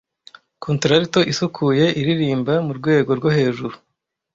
Contralto 0.65 1.19
isukuye 1.31 1.85
iririmba 1.99 2.53
murwego 2.67 3.11
rwo 3.19 3.29
hejuru, 3.37 3.75